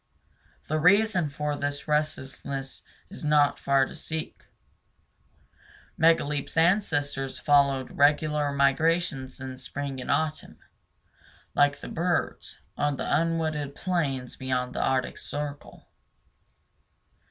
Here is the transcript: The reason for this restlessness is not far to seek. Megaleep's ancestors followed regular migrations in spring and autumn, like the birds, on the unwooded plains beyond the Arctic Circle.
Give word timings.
The 0.67 0.79
reason 0.79 1.29
for 1.29 1.55
this 1.55 1.87
restlessness 1.87 2.81
is 3.11 3.23
not 3.23 3.59
far 3.59 3.85
to 3.85 3.95
seek. 3.95 4.47
Megaleep's 5.95 6.57
ancestors 6.57 7.37
followed 7.37 7.95
regular 7.99 8.51
migrations 8.51 9.39
in 9.39 9.59
spring 9.59 10.01
and 10.01 10.09
autumn, 10.09 10.57
like 11.53 11.81
the 11.81 11.87
birds, 11.87 12.61
on 12.75 12.95
the 12.95 13.03
unwooded 13.15 13.75
plains 13.75 14.35
beyond 14.35 14.73
the 14.73 14.81
Arctic 14.81 15.19
Circle. 15.19 15.87